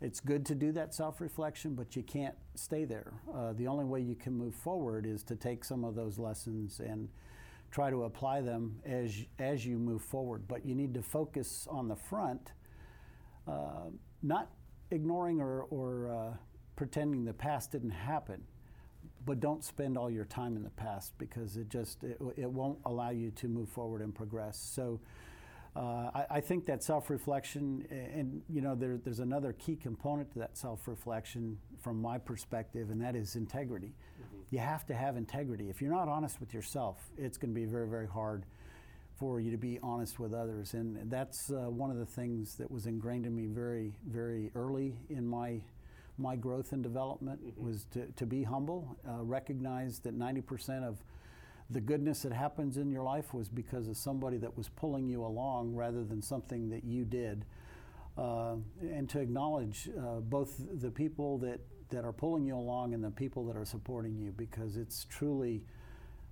It's 0.00 0.20
good 0.20 0.44
to 0.46 0.54
do 0.54 0.72
that 0.72 0.94
self 0.94 1.20
reflection, 1.20 1.74
but 1.74 1.94
you 1.94 2.02
can't 2.02 2.34
stay 2.54 2.84
there. 2.84 3.14
Uh, 3.32 3.52
the 3.52 3.66
only 3.68 3.84
way 3.84 4.00
you 4.00 4.14
can 4.16 4.32
move 4.32 4.54
forward 4.54 5.06
is 5.06 5.22
to 5.24 5.36
take 5.36 5.64
some 5.64 5.84
of 5.84 5.94
those 5.94 6.18
lessons 6.18 6.80
and 6.80 7.08
try 7.70 7.90
to 7.90 8.04
apply 8.04 8.40
them 8.40 8.80
as, 8.84 9.24
as 9.38 9.64
you 9.66 9.78
move 9.78 10.02
forward. 10.02 10.48
But 10.48 10.64
you 10.64 10.74
need 10.74 10.94
to 10.94 11.02
focus 11.02 11.68
on 11.70 11.86
the 11.88 11.96
front, 11.96 12.52
uh, 13.46 13.90
not 14.22 14.50
ignoring 14.90 15.40
or, 15.40 15.62
or 15.62 16.10
uh, 16.10 16.36
pretending 16.78 17.24
the 17.24 17.32
past 17.32 17.72
didn't 17.72 17.90
happen, 17.90 18.40
but 19.26 19.40
don't 19.40 19.64
spend 19.64 19.98
all 19.98 20.08
your 20.08 20.24
time 20.24 20.54
in 20.56 20.62
the 20.62 20.70
past 20.70 21.12
because 21.18 21.56
it 21.56 21.68
just 21.68 22.04
it, 22.04 22.16
it 22.36 22.48
won't 22.48 22.78
allow 22.86 23.10
you 23.10 23.32
to 23.32 23.48
move 23.48 23.68
forward 23.68 24.00
and 24.00 24.14
progress. 24.14 24.56
So. 24.74 25.00
Uh, 25.76 26.10
I, 26.12 26.26
I 26.38 26.40
think 26.40 26.66
that 26.66 26.82
self-reflection, 26.82 27.86
and 27.90 28.42
you 28.48 28.62
know, 28.62 28.74
there, 28.74 28.96
there's 28.96 29.20
another 29.20 29.52
key 29.52 29.76
component 29.76 30.32
to 30.32 30.40
that 30.40 30.56
self-reflection 30.56 31.58
from 31.78 32.02
my 32.02 32.18
perspective, 32.18 32.90
and 32.90 33.00
that 33.00 33.14
is 33.14 33.36
integrity. 33.36 33.92
You 34.50 34.58
have 34.58 34.86
to 34.86 34.94
have 34.94 35.16
integrity. 35.16 35.68
If 35.68 35.80
you're 35.80 35.92
not 35.92 36.08
honest 36.08 36.40
with 36.40 36.52
yourself, 36.52 36.96
it's 37.16 37.36
going 37.36 37.54
to 37.54 37.60
be 37.60 37.66
very, 37.66 37.86
very 37.86 38.08
hard 38.08 38.44
for 39.20 39.38
you 39.38 39.52
to 39.52 39.56
be 39.58 39.78
honest 39.80 40.18
with 40.18 40.32
others, 40.34 40.74
and 40.74 41.08
that's 41.10 41.50
uh, 41.50 41.70
one 41.70 41.90
of 41.92 41.98
the 41.98 42.06
things 42.06 42.56
that 42.56 42.68
was 42.70 42.86
ingrained 42.86 43.26
in 43.26 43.36
me 43.36 43.46
very, 43.46 43.94
very 44.04 44.50
early 44.56 44.96
in 45.10 45.24
my 45.24 45.60
my 46.18 46.36
growth 46.36 46.72
and 46.72 46.82
development 46.82 47.40
was 47.56 47.86
to, 47.92 48.06
to 48.16 48.26
be 48.26 48.42
humble, 48.42 48.96
uh, 49.08 49.22
recognize 49.22 50.00
that 50.00 50.18
90% 50.18 50.84
of 50.84 50.98
the 51.70 51.80
goodness 51.80 52.22
that 52.22 52.32
happens 52.32 52.76
in 52.76 52.90
your 52.90 53.02
life 53.02 53.34
was 53.34 53.48
because 53.48 53.88
of 53.88 53.96
somebody 53.96 54.38
that 54.38 54.56
was 54.56 54.68
pulling 54.68 55.08
you 55.08 55.24
along 55.24 55.74
rather 55.74 56.02
than 56.02 56.22
something 56.22 56.70
that 56.70 56.84
you 56.84 57.04
did. 57.04 57.44
Uh, 58.16 58.56
and 58.80 59.08
to 59.08 59.20
acknowledge 59.20 59.88
uh, 59.98 60.20
both 60.20 60.60
the 60.80 60.90
people 60.90 61.38
that, 61.38 61.60
that 61.90 62.04
are 62.04 62.12
pulling 62.12 62.46
you 62.46 62.56
along 62.56 62.94
and 62.94 63.04
the 63.04 63.10
people 63.10 63.44
that 63.46 63.56
are 63.56 63.64
supporting 63.64 64.16
you 64.16 64.32
because 64.36 64.76
it's 64.76 65.04
truly 65.04 65.62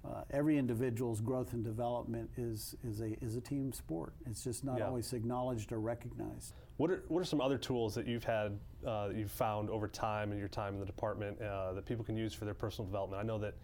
uh, 0.07 0.23
every 0.31 0.59
individual's 0.59 1.21
growth 1.21 1.53
and 1.53 1.65
development 1.65 2.31
is, 2.37 2.77
is, 2.85 3.01
a, 3.01 3.13
is 3.25 3.37
a 3.37 3.41
team 3.41 3.73
sport. 3.73 4.13
It's 4.27 4.45
just 4.45 4.65
not 4.65 4.79
Yeah. 4.79 4.87
always 4.87 5.13
acknowledged 5.13 5.73
or 5.73 5.81
recognized. 5.81 6.55
What 6.77 6.91
are, 6.91 7.03
what 7.09 7.21
are 7.21 7.25
some 7.25 7.41
other 7.41 7.59
tools 7.59 7.95
that 7.95 8.07
you've 8.07 8.25
had, 8.25 8.59
uh, 8.87 9.09
that 9.09 9.17
you've 9.17 9.31
found 9.31 9.71
over 9.71 9.89
time 9.89 10.33
in 10.33 10.39
your 10.39 10.49
time 10.49 10.75
in 10.75 10.81
the 10.81 10.87
department 10.87 11.41
uh, 11.41 11.73
that 11.73 11.87
people 11.87 12.05
can 12.05 12.17
use 12.17 12.35
for 12.35 12.45
their 12.45 12.55
personal 12.55 12.87
development? 12.87 13.21
I 13.21 13.27
know 13.27 13.39
that 13.39 13.55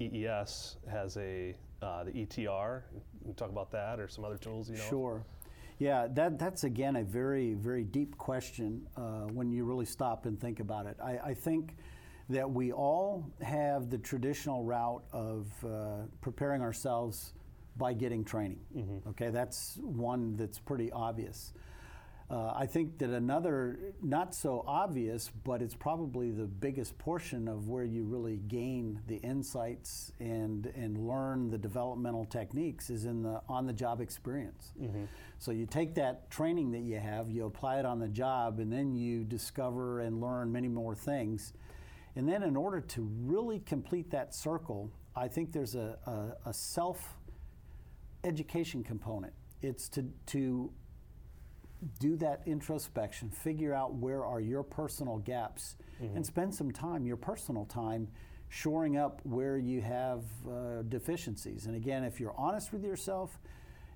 EES 0.00 0.76
has 0.88 1.16
a, 1.16 1.54
uh, 1.82 2.04
the 2.04 2.12
ETR. 2.12 2.82
Can 3.20 3.28
you 3.28 3.34
talk 3.34 3.50
about 3.50 3.70
that 3.72 3.98
or 4.00 4.08
some 4.08 4.24
other 4.24 4.38
tools 4.38 4.70
you 4.70 4.76
know? 4.76 4.82
Sure. 4.88 5.24
Yeah, 5.78 6.06
that, 6.12 6.38
that's 6.38 6.62
again 6.64 6.96
a 6.96 7.02
very, 7.02 7.54
very 7.54 7.82
deep 7.82 8.16
question 8.16 8.86
uh, 8.96 9.26
when 9.32 9.50
you 9.50 9.64
really 9.64 9.86
stop 9.86 10.26
and 10.26 10.40
think 10.40 10.60
about 10.60 10.86
it. 10.86 10.96
I, 11.02 11.18
I 11.18 11.34
think 11.34 11.76
that 12.28 12.50
we 12.50 12.72
all 12.72 13.30
have 13.42 13.90
the 13.90 13.98
traditional 13.98 14.64
route 14.64 15.04
of 15.12 15.46
uh, 15.64 16.06
preparing 16.20 16.62
ourselves 16.62 17.34
by 17.76 17.92
getting 17.92 18.24
training. 18.24 18.60
Okay, 19.08 19.30
that's 19.30 19.78
one 19.82 20.36
that's 20.36 20.58
pretty 20.58 20.92
obvious. 20.92 21.52
Uh, 22.30 22.52
I 22.56 22.64
think 22.64 22.96
that 22.98 23.10
another, 23.10 23.78
not 24.00 24.34
so 24.34 24.64
obvious, 24.66 25.30
but 25.44 25.60
it's 25.60 25.74
probably 25.74 26.30
the 26.30 26.46
biggest 26.46 26.96
portion 26.96 27.46
of 27.46 27.68
where 27.68 27.84
you 27.84 28.04
really 28.04 28.38
gain 28.48 29.00
the 29.06 29.16
insights 29.16 30.12
and 30.18 30.66
and 30.74 30.96
learn 31.06 31.50
the 31.50 31.58
developmental 31.58 32.24
techniques 32.24 32.88
is 32.88 33.04
in 33.04 33.22
the 33.22 33.42
on-the-job 33.48 34.00
experience. 34.00 34.72
So 35.38 35.50
you 35.50 35.66
take 35.66 35.94
that 35.96 36.30
training 36.30 36.70
that 36.72 36.82
you 36.82 36.98
have, 37.00 37.30
you 37.30 37.44
apply 37.44 37.80
it 37.80 37.84
on 37.84 37.98
the 37.98 38.08
job, 38.08 38.60
and 38.60 38.72
then 38.72 38.94
you 38.94 39.24
discover 39.24 40.00
and 40.00 40.20
learn 40.20 40.50
many 40.50 40.68
more 40.68 40.94
things. 40.94 41.52
And 42.14 42.28
then, 42.28 42.42
in 42.42 42.56
order 42.56 42.80
to 42.80 43.08
really 43.24 43.60
complete 43.60 44.10
that 44.10 44.34
circle, 44.34 44.90
I 45.16 45.28
think 45.28 45.52
there's 45.52 45.74
a, 45.74 45.96
a, 46.06 46.50
a 46.50 46.52
self 46.52 47.16
education 48.24 48.84
component. 48.84 49.32
It's 49.62 49.88
to, 49.90 50.04
to 50.26 50.70
do 51.98 52.16
that 52.16 52.42
introspection, 52.46 53.30
figure 53.30 53.74
out 53.74 53.94
where 53.94 54.24
are 54.24 54.40
your 54.40 54.62
personal 54.62 55.18
gaps, 55.18 55.76
and 56.14 56.24
spend 56.24 56.54
some 56.54 56.70
time, 56.70 57.06
your 57.06 57.16
personal 57.16 57.64
time, 57.64 58.08
shoring 58.48 58.96
up 58.96 59.20
where 59.24 59.56
you 59.56 59.80
have 59.80 60.24
uh, 60.48 60.82
deficiencies. 60.88 61.66
And 61.66 61.74
again, 61.74 62.04
if 62.04 62.20
you're 62.20 62.34
honest 62.36 62.72
with 62.72 62.84
yourself, 62.84 63.38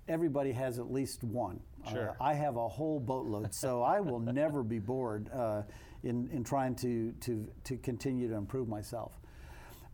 everybody 0.08 0.52
has 0.52 0.78
at 0.78 0.92
least 0.92 1.22
one. 1.24 1.60
Sure. 1.90 2.10
Uh, 2.10 2.24
I 2.24 2.34
have 2.34 2.56
a 2.56 2.68
whole 2.68 3.00
boatload, 3.00 3.54
so 3.54 3.82
I 3.82 4.00
will 4.00 4.20
never 4.42 4.62
be 4.62 4.78
bored 4.78 5.30
uh, 5.32 5.62
in, 6.02 6.28
in 6.32 6.44
trying 6.44 6.74
to, 6.76 7.12
to, 7.20 7.46
to 7.64 7.76
continue 7.78 8.28
to 8.28 8.34
improve 8.34 8.68
myself. 8.68 9.12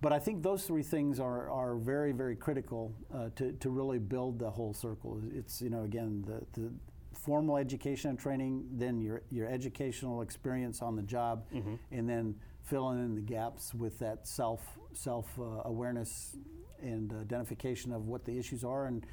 But 0.01 0.13
I 0.13 0.19
think 0.19 0.43
those 0.43 0.65
three 0.65 0.83
things 0.83 1.21
are, 1.21 1.49
are 1.49 1.77
very, 1.77 2.13
very 2.13 2.35
critical 2.35 2.93
uh, 3.15 3.29
to, 3.37 3.53
to 3.53 3.71
really 3.71 4.01
build 4.01 4.39
the 4.39 4.51
whole 4.51 4.75
circle. 4.75 5.21
It's, 5.33 5.63
you 5.63 5.71
know, 5.71 5.85
again, 5.85 6.25
the, 6.27 6.61
the 6.61 6.73
formal 7.17 7.57
education 7.57 8.11
and 8.11 8.19
training, 8.19 8.67
then 8.73 9.01
your, 9.01 9.23
your 9.31 9.49
educational 9.49 10.23
experience 10.23 10.83
on 10.83 10.97
the 10.97 11.03
job, 11.03 11.45
and 11.93 12.09
then 12.09 12.35
filling 12.65 12.99
in 12.99 13.15
the 13.15 13.21
gaps 13.21 13.75
with 13.75 13.99
that 14.01 14.27
self, 14.27 14.61
self 14.93 15.27
uh, 15.39 15.63
awareness 15.67 16.37
and 16.83 17.13
identification 17.13 17.93
of 17.93 18.09
what 18.09 18.25
the 18.25 18.37
issues 18.37 18.65
are 18.65 18.87
and, 18.87 19.07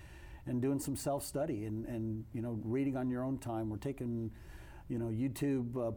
and 0.49 0.61
doing 0.61 0.79
some 0.79 0.95
self 0.95 1.23
study 1.23 1.65
and, 1.65 1.85
and, 1.85 2.25
you 2.33 2.41
know, 2.41 2.59
reading 2.63 2.97
on 2.97 3.09
your 3.09 3.23
own 3.23 3.37
time. 3.37 3.69
We're 3.69 3.77
taking, 3.77 4.31
you 4.89 4.97
know, 4.97 5.05
YouTube. 5.05 5.77
Uh, 5.77 5.91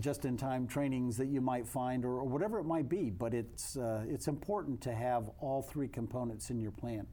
just 0.00 0.24
in 0.24 0.36
time 0.36 0.66
trainings 0.66 1.16
that 1.16 1.28
you 1.28 1.40
might 1.40 1.68
find 1.68 2.04
or, 2.04 2.18
or 2.18 2.24
whatever 2.24 2.58
it 2.58 2.64
might 2.64 2.88
be 2.88 3.10
but 3.10 3.32
it's 3.32 3.76
uh, 3.76 4.02
it's 4.08 4.26
important 4.26 4.80
to 4.80 4.92
have 4.92 5.30
all 5.38 5.62
three 5.62 5.86
components 5.86 6.50
in 6.50 6.58
your 6.58 6.72
plan 6.72 7.06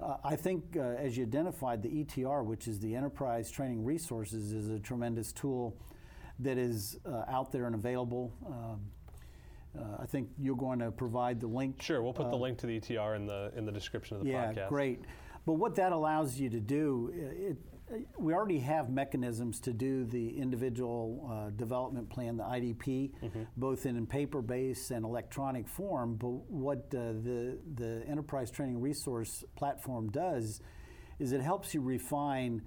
uh, 0.00 0.16
I 0.24 0.34
think 0.34 0.76
uh, 0.76 0.80
as 0.80 1.16
you 1.16 1.22
identified 1.22 1.80
the 1.80 1.88
ETR 1.90 2.44
which 2.44 2.66
is 2.66 2.80
the 2.80 2.96
enterprise 2.96 3.52
training 3.52 3.84
resources 3.84 4.52
is 4.52 4.68
a 4.68 4.80
tremendous 4.80 5.32
tool 5.32 5.76
that 6.40 6.58
is 6.58 6.98
uh, 7.06 7.22
out 7.28 7.52
there 7.52 7.66
and 7.66 7.74
available 7.76 8.32
um, 8.48 8.80
uh, 9.78 10.02
I 10.02 10.06
think 10.06 10.28
you're 10.38 10.56
going 10.56 10.80
to 10.80 10.90
provide 10.90 11.40
the 11.40 11.46
link 11.46 11.80
Sure, 11.80 12.02
we'll 12.02 12.12
put 12.12 12.30
the 12.30 12.36
link 12.36 12.58
to 12.58 12.66
the 12.66 12.80
ETR 12.80 13.16
in 13.16 13.26
the 13.26 13.52
in 13.56 13.64
the 13.64 13.72
description 13.72 14.16
of 14.16 14.24
the 14.24 14.30
yeah, 14.30 14.52
podcast. 14.52 14.68
great. 14.68 15.00
But 15.44 15.54
what 15.54 15.74
that 15.76 15.92
allows 15.92 16.38
you 16.38 16.48
to 16.50 16.60
do, 16.60 17.10
it, 17.14 17.56
we 18.18 18.32
already 18.32 18.58
have 18.60 18.88
mechanisms 18.90 19.60
to 19.60 19.72
do 19.72 20.04
the 20.04 20.38
individual 20.38 21.28
uh, 21.30 21.50
development 21.50 22.08
plan, 22.08 22.36
the 22.36 22.44
IDP, 22.44 23.10
both 23.56 23.84
in 23.86 24.06
paper-based 24.06 24.90
and 24.92 25.04
electronic 25.04 25.68
form. 25.68 26.14
But 26.14 26.28
what 26.50 26.78
uh, 26.94 27.12
the 27.22 27.58
the 27.74 28.02
enterprise 28.08 28.50
training 28.50 28.80
resource 28.80 29.44
platform 29.56 30.10
does 30.10 30.60
is 31.18 31.32
it 31.32 31.40
helps 31.42 31.74
you 31.74 31.80
refine. 31.80 32.62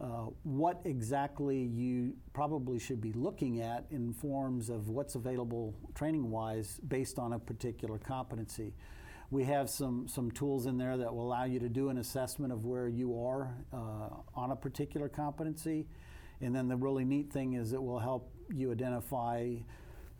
Uh, 0.00 0.26
what 0.42 0.80
exactly 0.84 1.56
you 1.56 2.14
probably 2.32 2.80
should 2.80 3.00
be 3.00 3.12
looking 3.12 3.60
at 3.60 3.84
in 3.90 4.12
forms 4.12 4.68
of 4.68 4.88
what's 4.88 5.14
available 5.14 5.72
training 5.94 6.30
wise 6.30 6.80
based 6.88 7.16
on 7.16 7.34
a 7.34 7.38
particular 7.38 7.96
competency. 7.96 8.74
We 9.34 9.42
have 9.42 9.68
some, 9.68 10.06
some 10.06 10.30
tools 10.30 10.66
in 10.66 10.78
there 10.78 10.96
that 10.96 11.12
will 11.12 11.26
allow 11.26 11.42
you 11.42 11.58
to 11.58 11.68
do 11.68 11.88
an 11.88 11.98
assessment 11.98 12.52
of 12.52 12.64
where 12.64 12.86
you 12.86 13.20
are 13.20 13.52
uh, 13.72 14.10
on 14.36 14.52
a 14.52 14.56
particular 14.56 15.08
competency. 15.08 15.88
And 16.40 16.54
then 16.54 16.68
the 16.68 16.76
really 16.76 17.04
neat 17.04 17.32
thing 17.32 17.54
is 17.54 17.72
it 17.72 17.82
will 17.82 17.98
help 17.98 18.32
you 18.54 18.70
identify 18.70 19.56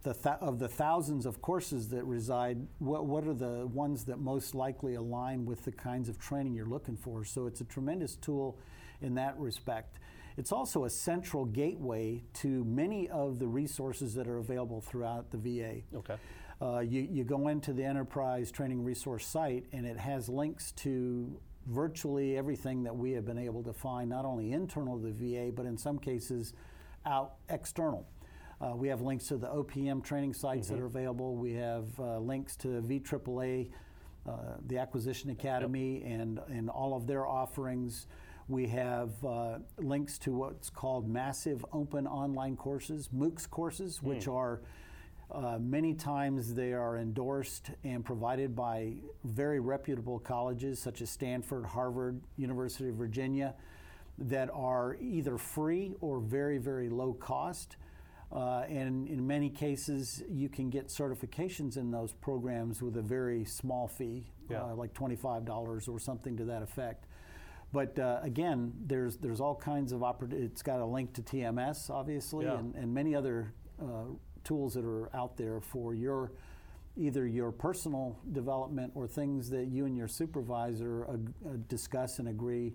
the 0.03 0.15
th- 0.15 0.35
of 0.41 0.59
the 0.59 0.67
thousands 0.67 1.27
of 1.27 1.41
courses 1.41 1.91
that 1.91 2.03
reside, 2.03 2.67
what, 2.81 3.07
what 3.07 3.25
are 3.29 3.35
the 3.35 3.69
ones 3.69 4.05
that 4.07 4.19
most 4.19 4.53
likely 4.53 4.97
align 4.97 5.47
with 5.47 5.65
the 5.65 5.71
kinds 5.71 6.09
of 6.09 6.19
training 6.19 6.53
you're 6.53 6.67
looking 6.67 6.97
for? 6.97 7.25
So 7.25 7.47
it's 7.47 7.61
a 7.61 7.65
tremendous 7.65 8.17
tool 8.17 8.59
in 9.01 9.15
that 9.15 9.39
respect. 9.39 10.01
It's 10.37 10.51
also 10.51 10.87
a 10.87 10.91
central 10.91 11.45
gateway 11.45 12.25
to 12.41 12.65
many 12.65 13.09
of 13.11 13.39
the 13.39 13.47
resources 13.47 14.13
that 14.15 14.27
are 14.27 14.39
available 14.39 14.81
throughout 14.81 15.31
the 15.31 15.39
VA. 15.39 15.83
Okay. 15.95 16.17
Uh, 16.63 16.81
you, 16.81 17.07
you 17.11 17.25
go 17.25 17.49
into 17.49 17.73
the 17.73 17.85
enterprise 17.85 18.51
training 18.51 18.85
resource 18.85 19.27
site 19.27 19.65
and 19.73 19.85
it 19.85 19.99
has 19.99 20.29
links 20.29 20.73
to 20.73 21.41
virtually 21.67 22.37
everything 22.37 22.83
that 22.85 22.95
we 22.95 23.13
have 23.13 23.25
been 23.25 23.39
able 23.39 23.63
to 23.63 23.73
find, 23.73 24.11
not 24.11 24.25
only 24.25 24.53
internal 24.53 24.99
to 24.99 25.13
the 25.13 25.13
VA, 25.13 25.51
but 25.53 25.67
in 25.67 25.77
some 25.77 25.99
cases 25.99 26.53
out 27.07 27.35
external. 27.49 28.07
Uh, 28.61 28.75
we 28.77 28.89
have 28.89 29.01
links 29.01 29.27
to 29.29 29.37
the 29.37 29.49
OPM 29.49 30.03
training 30.03 30.33
sites 30.33 30.69
that 30.69 30.79
are 30.79 30.87
available. 30.87 31.37
We 31.37 31.55
have 31.55 31.87
uh, 31.99 32.19
links 32.19 32.57
to 32.57 32.69
VAAA, 32.69 33.71
uh, 34.27 34.33
the 34.67 34.79
Acquisition 34.79 35.31
Academy, 35.31 36.03
and, 36.05 36.41
and 36.49 36.71
all 36.71 36.97
of 36.97 37.07
their 37.07 37.27
offerings. 37.27 38.07
We 38.49 38.69
have 38.69 39.11
uh, 39.25 39.59
links 39.79 40.19
to 40.21 40.33
what's 40.33 40.71
called 40.71 41.09
massive 41.09 41.65
open 41.73 42.07
online 42.07 42.57
courses, 42.57 43.09
MOOCs 43.15 43.51
courses, 43.51 44.03
which 44.03 44.29
are 44.29 44.61
uh, 45.31 45.59
many 45.61 45.95
times 45.95 46.55
they 46.55 46.73
are 46.73 46.97
endorsed 46.99 47.71
and 47.83 48.05
provided 48.05 48.55
by 48.55 48.95
very 49.25 49.59
reputable 49.61 50.19
colleges 50.19 50.79
such 50.79 51.01
as 51.03 51.11
Stanford, 51.11 51.65
Harvard, 51.67 52.21
University 52.37 52.89
of 52.91 52.95
Virginia, 52.97 53.55
that 54.19 54.49
are 54.53 54.97
either 55.01 55.39
free 55.39 55.95
or 56.01 56.21
very, 56.21 56.59
very 56.59 56.89
low 56.89 57.13
cost. 57.15 57.77
Uh, 58.33 58.65
and 58.69 59.09
in 59.09 59.27
many 59.27 59.49
cases, 59.49 60.23
you 60.29 60.49
can 60.49 60.69
get 60.71 60.89
certifications 60.89 61.77
in 61.77 61.91
those 61.91 62.13
programs 62.13 62.83
with 62.83 62.97
a 62.97 63.03
very 63.03 63.45
small 63.45 63.87
fee, 63.89 64.27
Yeah. 64.51 64.65
uh, 64.65 64.75
like 64.75 64.93
$25 64.93 65.89
or 65.89 65.99
something 65.99 66.37
to 66.37 66.45
that 66.47 66.63
effect. 66.63 67.07
But 67.73 67.99
uh, 67.99 68.21
again, 68.23 68.73
there's 68.87 69.17
there's 69.17 69.41
all 69.41 69.57
kinds 69.57 69.91
of 69.93 70.03
opportunities. 70.05 70.51
It's 70.53 70.63
got 70.63 70.79
a 70.81 70.85
link 70.87 71.13
to 71.15 71.23
TMS, 71.23 71.91
obviously, 71.91 72.45
Yeah. 72.45 72.59
and, 72.59 72.75
and 72.77 72.95
many 72.95 73.15
other 73.17 73.53
uh, 73.83 74.05
tools 74.45 74.75
that 74.75 74.85
are 74.85 75.15
out 75.15 75.37
there 75.37 75.61
for 75.61 75.95
your 75.95 76.33
either 76.97 77.27
your 77.27 77.51
personal 77.51 78.17
development 78.33 78.93
or 78.95 79.07
things 79.07 79.51
that 79.51 79.67
you 79.67 79.85
and 79.85 79.97
your 79.97 80.07
supervisor 80.07 81.05
uh, 81.09 81.17
discuss 81.69 82.21
and 82.21 82.29
agree 82.29 82.73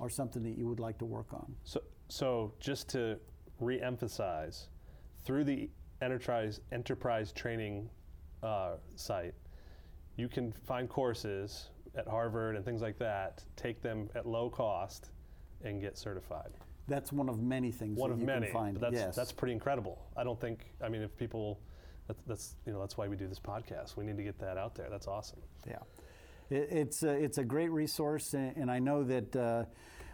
are 0.00 0.10
something 0.10 0.42
that 0.42 0.58
you 0.58 0.66
would 0.66 0.80
like 0.80 0.98
to 0.98 1.04
work 1.04 1.32
on. 1.32 1.54
So, 1.62 1.80
so 2.08 2.52
just 2.58 2.88
to 2.90 3.18
re-emphasize, 3.60 4.68
through 5.24 5.44
the 5.44 5.70
enterprise 6.00 6.60
enterprise 6.72 7.30
training 7.32 7.88
uh, 8.42 8.74
site, 8.96 9.34
you 10.16 10.28
can 10.28 10.52
find 10.66 10.88
courses 10.88 11.70
at 11.94 12.08
Harvard 12.08 12.56
and 12.56 12.64
things 12.64 12.82
like 12.82 12.98
that. 12.98 13.44
Take 13.54 13.80
them 13.80 14.08
at 14.16 14.26
low 14.26 14.50
cost 14.50 15.10
and 15.62 15.80
get 15.80 15.96
certified. 15.96 16.50
That's 16.88 17.12
one 17.12 17.28
of 17.28 17.40
many 17.40 17.70
things 17.70 17.98
One 17.98 18.10
that 18.10 18.14
of 18.14 18.20
you 18.20 18.26
many. 18.26 18.46
can 18.46 18.52
find. 18.52 18.76
that's 18.76 18.94
yes. 18.94 19.14
that's 19.16 19.32
pretty 19.32 19.52
incredible. 19.54 19.98
I 20.16 20.24
don't 20.24 20.40
think. 20.40 20.66
I 20.84 20.88
mean, 20.88 21.02
if 21.02 21.16
people, 21.16 21.60
that's, 22.08 22.20
that's 22.26 22.56
you 22.66 22.72
know 22.72 22.80
that's 22.80 22.96
why 22.96 23.06
we 23.08 23.16
do 23.16 23.28
this 23.28 23.38
podcast. 23.40 23.96
We 23.96 24.04
need 24.04 24.16
to 24.16 24.22
get 24.24 24.38
that 24.40 24.56
out 24.58 24.74
there. 24.74 24.88
That's 24.90 25.06
awesome. 25.06 25.38
Yeah, 25.66 25.76
it, 26.50 26.68
it's 26.70 27.02
a, 27.04 27.10
it's 27.10 27.38
a 27.38 27.44
great 27.44 27.70
resource, 27.70 28.34
and, 28.34 28.56
and 28.56 28.70
I 28.70 28.78
know 28.80 29.04
that 29.04 29.36
uh, 29.36 29.64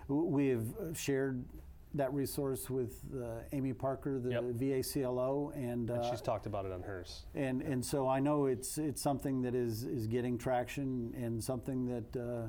we 0.09 0.49
have 0.49 0.67
shared 0.95 1.45
that 1.95 2.13
resource 2.13 2.69
with 2.69 3.01
uh, 3.17 3.41
Amy 3.53 3.73
Parker, 3.73 4.19
the 4.19 4.31
Yep. 4.31 4.45
VA 4.83 4.83
CLO, 4.83 5.53
and 5.55 5.89
And 5.89 6.01
uh, 6.01 6.11
she's 6.11 6.21
talked 6.21 6.45
about 6.47 6.67
it 6.67 6.73
on 6.73 6.83
hers. 6.83 7.25
and 7.35 7.63
and 7.63 7.83
so 7.85 8.07
I 8.07 8.21
know 8.21 8.45
it's 8.45 8.77
it's 8.77 9.01
something 9.01 9.41
that 9.43 9.55
is 9.55 9.85
is 9.85 10.07
getting 10.07 10.37
traction 10.37 11.15
and 11.17 11.43
something 11.43 11.87
that 11.87 12.21
uh, 12.21 12.49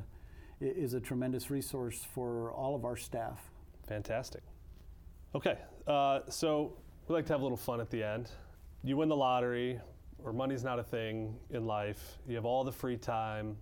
is 0.60 0.94
a 0.94 1.00
tremendous 1.00 1.50
resource 1.50 2.06
for 2.14 2.52
all 2.52 2.76
of 2.76 2.84
our 2.84 2.98
staff. 2.98 3.50
Fantastic. 3.90 4.44
Okay, 5.34 5.58
uh, 5.88 6.20
so 6.30 6.78
we 7.08 7.16
like 7.16 7.26
to 7.26 7.34
have 7.34 7.42
a 7.42 7.44
little 7.44 7.58
fun 7.58 7.82
at 7.82 7.90
the 7.90 8.04
end. 8.04 8.30
You 8.84 8.98
win 8.98 9.10
the 9.10 9.16
lottery, 9.16 9.80
or 10.24 10.32
money's 10.32 10.64
not 10.64 10.78
a 10.78 10.84
thing 10.84 11.36
in 11.50 11.66
life. 11.66 12.20
You 12.28 12.36
have 12.36 12.46
all 12.46 12.64
the 12.64 12.72
free 12.72 12.98
time 12.98 13.58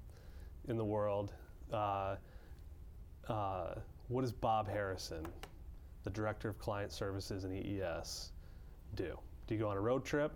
in 0.67 0.75
the 0.75 0.83
world. 0.83 1.33
Uh, 1.71 2.17
uh, 3.29 3.75
what 4.09 4.21
does 4.21 4.33
Bob 4.33 4.67
Harrison, 4.67 5.25
the 6.03 6.09
director 6.09 6.49
of 6.49 6.59
client 6.59 6.91
services 6.91 7.45
in 7.45 7.53
EES, 7.53 8.33
do? 8.95 9.17
Do 9.47 9.55
you 9.55 9.61
go 9.61 9.69
on 9.69 9.77
a 9.77 9.81
road 9.81 10.03
trip? 10.03 10.33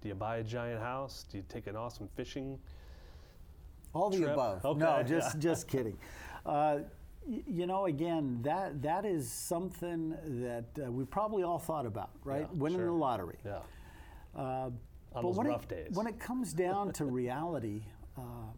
Do 0.00 0.08
you 0.08 0.16
buy 0.16 0.38
a 0.38 0.44
giant 0.44 0.80
house? 0.80 1.24
Do 1.30 1.38
you 1.38 1.44
take 1.48 1.68
an 1.68 1.76
awesome 1.76 2.08
fishing 2.16 2.58
All 3.94 4.10
the 4.10 4.18
trip? 4.18 4.32
above. 4.32 4.64
Okay, 4.64 4.80
no, 4.80 5.02
just 5.04 5.38
just 5.38 5.68
kidding. 5.68 5.96
Uh, 6.44 6.80
you 7.46 7.66
know, 7.66 7.86
again, 7.86 8.40
that 8.42 8.82
that 8.82 9.04
is 9.04 9.30
something 9.30 10.14
that 10.42 10.64
uh, 10.86 10.90
we 10.90 11.04
probably 11.04 11.42
all 11.42 11.58
thought 11.58 11.86
about, 11.86 12.10
right? 12.24 12.40
Yeah, 12.50 12.58
Winning 12.58 12.78
sure. 12.78 12.86
the 12.86 12.92
lottery. 12.92 13.36
Yeah. 13.44 13.58
Uh, 14.36 14.40
On 14.40 14.72
but 15.12 15.22
those 15.22 15.36
when 15.36 15.46
rough 15.48 15.64
it, 15.64 15.68
days. 15.68 15.88
when 15.96 16.06
it 16.06 16.18
comes 16.18 16.52
down 16.52 16.92
to 16.94 17.04
reality, 17.22 17.82
um, 18.16 18.52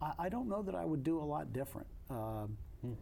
I, 0.00 0.12
I 0.18 0.28
don't 0.28 0.48
know 0.48 0.62
that 0.62 0.74
I 0.74 0.84
would 0.84 1.02
do 1.04 1.18
a 1.18 1.24
lot 1.24 1.52
different. 1.52 1.86
Um, 2.10 2.56
Hmm. 2.82 2.92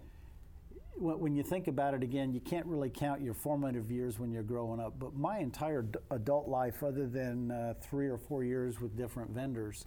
when, 0.94 1.18
when 1.18 1.34
you 1.34 1.42
think 1.42 1.66
about 1.66 1.94
it 1.94 2.02
again, 2.04 2.32
you 2.32 2.40
can't 2.40 2.64
really 2.66 2.88
count 2.90 3.20
your 3.20 3.34
formative 3.34 3.90
years 3.90 4.18
when 4.20 4.30
you're 4.30 4.42
growing 4.44 4.78
up. 4.80 4.94
But 4.99 5.14
my 5.16 5.38
entire 5.38 5.82
d- 5.82 5.99
adult 6.12 6.49
life, 6.49 6.82
other 6.84 7.06
than 7.08 7.50
uh, 7.50 7.75
three 7.82 8.06
or 8.08 8.16
four 8.18 8.44
years 8.44 8.80
with 8.80 8.96
different 8.96 9.30
vendors, 9.30 9.87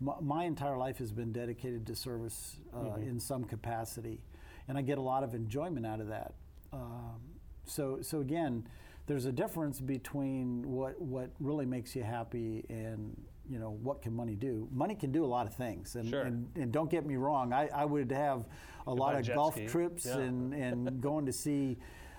my, 0.00 0.14
my 0.20 0.44
entire 0.44 0.76
life 0.76 0.98
has 0.98 1.10
been 1.12 1.32
dedicated 1.32 1.86
to 1.88 1.96
service 1.96 2.58
uh, 2.72 2.76
Mm-hmm. 2.78 3.02
in 3.08 3.18
some 3.20 3.44
capacity, 3.44 4.20
and 4.68 4.76
I 4.78 4.82
get 4.82 4.98
a 4.98 5.02
lot 5.02 5.22
of 5.22 5.34
enjoyment 5.34 5.86
out 5.86 6.00
of 6.00 6.08
that. 6.08 6.34
Um, 6.72 7.20
so, 7.64 7.98
so 8.02 8.20
again, 8.20 8.66
there's 9.06 9.24
a 9.26 9.32
difference 9.32 9.80
between 9.80 10.62
what 10.70 11.00
what 11.00 11.30
really 11.40 11.66
makes 11.66 11.94
you 11.94 12.02
happy 12.02 12.64
and 12.68 13.16
you 13.48 13.58
know 13.58 13.70
what 13.82 14.02
can 14.02 14.12
money 14.14 14.34
do. 14.34 14.68
Money 14.72 14.94
can 14.96 15.12
do 15.12 15.24
a 15.24 15.26
lot 15.26 15.46
of 15.46 15.54
things, 15.54 15.94
and 15.94 16.08
Sure. 16.08 16.22
and, 16.22 16.48
and 16.56 16.72
don't 16.72 16.90
get 16.90 17.06
me 17.06 17.16
wrong, 17.16 17.52
I, 17.52 17.68
I 17.68 17.84
would 17.84 18.10
have 18.10 18.44
a 18.86 18.92
lot 18.94 19.14
of 19.14 19.26
golf 19.34 19.54
ski. 19.54 19.66
trips 19.66 20.06
Yeah. 20.06 20.18
and 20.18 20.52
and 20.54 21.00
going 21.10 21.26
to 21.26 21.32
see. 21.32 21.78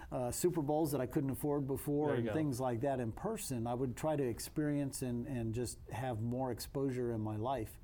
Uh, 0.10 0.32
Super 0.32 0.62
Bowls 0.62 0.94
that 0.94 1.02
I 1.02 1.06
couldn't 1.06 1.32
afford 1.32 1.68
before 1.68 2.14
and 2.14 2.26
go. 2.28 2.34
things 2.34 2.62
like 2.62 2.80
that 2.80 3.02
in 3.02 3.12
person, 3.12 3.68
I 3.68 3.74
would 3.74 3.98
try 3.98 4.16
to 4.16 4.24
experience 4.24 5.02
and, 5.02 5.28
and 5.28 5.54
just 5.54 5.80
have 5.92 6.22
more 6.22 6.50
exposure 6.54 7.12
in 7.12 7.20
my 7.20 7.36
life. 7.36 7.78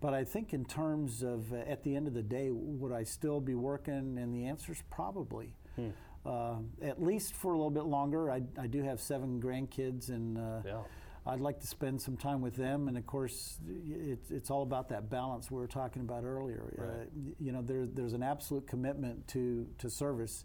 But 0.00 0.14
I 0.14 0.24
think 0.24 0.54
in 0.54 0.64
terms 0.64 1.22
of 1.22 1.52
uh, 1.52 1.56
at 1.56 1.82
the 1.82 1.94
end 1.94 2.06
of 2.08 2.14
the 2.14 2.22
day, 2.22 2.48
would 2.50 2.92
I 2.92 3.04
still 3.04 3.40
be 3.40 3.54
working? 3.54 4.18
And 4.18 4.34
the 4.34 4.46
answer 4.46 4.72
is 4.72 4.82
probably. 4.90 5.54
Hmm. 5.76 5.88
Uh, 6.24 6.56
at 6.82 7.02
least 7.02 7.34
for 7.34 7.52
a 7.54 7.56
little 7.56 7.70
bit 7.70 7.84
longer. 7.84 8.30
I, 8.30 8.42
I 8.58 8.66
do 8.66 8.82
have 8.82 9.00
seven 9.00 9.40
grandkids, 9.40 10.10
and 10.10 10.36
uh, 10.36 10.60
Yeah. 10.66 10.82
I'd 11.26 11.40
like 11.40 11.60
to 11.60 11.66
spend 11.66 12.00
some 12.00 12.16
time 12.16 12.40
with 12.42 12.56
them. 12.56 12.88
And 12.88 12.96
of 12.98 13.06
course, 13.06 13.58
it's 13.88 14.30
it's 14.30 14.50
all 14.50 14.62
about 14.62 14.88
that 14.90 15.08
balance 15.10 15.50
we 15.50 15.58
were 15.58 15.66
talking 15.66 16.02
about 16.02 16.24
earlier. 16.24 16.74
Uh, 16.78 16.82
Right. 16.84 17.08
y- 17.14 17.32
you 17.38 17.52
know, 17.52 17.62
there's 17.62 17.88
there's 17.94 18.12
an 18.14 18.22
absolute 18.22 18.66
commitment 18.66 19.28
to 19.28 19.66
to 19.78 19.88
service, 19.90 20.44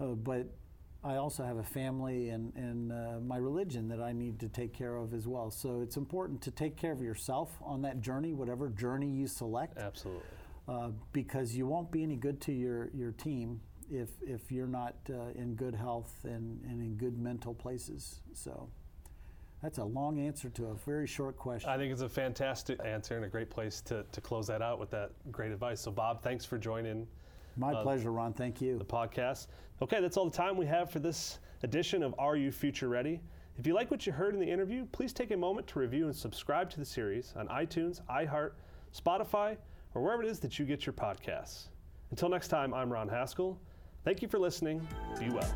uh, 0.00 0.06
but 0.06 0.46
I 1.04 1.16
also 1.16 1.42
have 1.42 1.56
a 1.56 1.64
family 1.64 2.28
and, 2.28 2.54
and 2.54 2.92
uh, 2.92 3.20
my 3.20 3.36
religion 3.36 3.88
that 3.88 4.00
I 4.00 4.12
need 4.12 4.38
to 4.40 4.48
take 4.48 4.72
care 4.72 4.96
of 4.96 5.14
as 5.14 5.26
well. 5.26 5.50
So 5.50 5.80
it's 5.80 5.96
important 5.96 6.40
to 6.42 6.52
take 6.52 6.76
care 6.76 6.92
of 6.92 7.02
yourself 7.02 7.50
on 7.60 7.82
that 7.82 8.00
journey, 8.00 8.32
whatever 8.32 8.68
journey 8.68 9.08
you 9.08 9.26
select, 9.26 9.78
Absolutely. 9.78 10.22
uh, 10.68 10.90
because 11.12 11.56
you 11.56 11.66
won't 11.66 11.90
be 11.90 12.04
any 12.04 12.14
good 12.14 12.40
to 12.42 12.52
your, 12.52 12.90
your 12.94 13.10
team 13.12 13.60
if, 13.90 14.10
if 14.22 14.52
you're 14.52 14.68
not 14.68 14.94
uh, 15.10 15.30
in 15.34 15.56
good 15.56 15.74
health 15.74 16.12
and, 16.22 16.62
and 16.68 16.80
in 16.80 16.94
good 16.94 17.18
mental 17.18 17.52
places. 17.52 18.20
So 18.32 18.68
that's 19.60 19.78
a 19.78 19.84
long 19.84 20.20
answer 20.20 20.50
to 20.50 20.66
a 20.66 20.74
very 20.74 21.08
short 21.08 21.36
question. 21.36 21.68
I 21.68 21.76
think 21.78 21.92
it's 21.92 22.02
a 22.02 22.08
fantastic 22.08 22.78
answer 22.84 23.16
and 23.16 23.24
a 23.24 23.28
great 23.28 23.50
place 23.50 23.80
to, 23.82 24.04
to 24.12 24.20
close 24.20 24.46
that 24.46 24.62
out 24.62 24.78
with 24.78 24.90
that 24.90 25.10
great 25.32 25.50
advice. 25.50 25.80
So, 25.80 25.90
Bob, 25.90 26.22
thanks 26.22 26.44
for 26.44 26.58
joining 26.58 27.08
My 27.56 27.72
uh, 27.72 27.82
pleasure, 27.82 28.12
Ron. 28.12 28.32
Thank 28.32 28.60
you. 28.60 28.78
the 28.78 28.84
podcast. 28.84 29.46
Okay, 29.80 30.00
that's 30.00 30.16
all 30.16 30.24
the 30.24 30.36
time 30.36 30.56
we 30.56 30.66
have 30.66 30.90
for 30.90 30.98
this 30.98 31.38
edition 31.62 32.02
of 32.02 32.14
Are 32.18 32.36
You 32.36 32.50
Future 32.52 32.88
Ready? 32.88 33.20
If 33.58 33.66
you 33.66 33.74
like 33.74 33.90
what 33.90 34.06
you 34.06 34.12
heard 34.12 34.34
in 34.34 34.40
the 34.40 34.50
interview, 34.50 34.86
please 34.92 35.12
take 35.12 35.30
a 35.30 35.36
moment 35.36 35.66
to 35.68 35.78
review 35.78 36.06
and 36.06 36.16
subscribe 36.16 36.70
to 36.70 36.78
the 36.78 36.86
series 36.86 37.34
on 37.36 37.48
iTunes, 37.48 38.00
iHeart, 38.10 38.52
Spotify, 38.96 39.56
or 39.94 40.02
wherever 40.02 40.22
it 40.22 40.28
is 40.28 40.38
that 40.40 40.58
you 40.58 40.64
get 40.64 40.86
your 40.86 40.94
podcasts. 40.94 41.68
Until 42.10 42.28
next 42.28 42.48
time, 42.48 42.72
I'm 42.72 42.92
Ron 42.92 43.08
Haskell. 43.08 43.58
Thank 44.04 44.22
you 44.22 44.28
for 44.28 44.38
listening. 44.38 44.86
Be 45.18 45.28
well. 45.30 45.52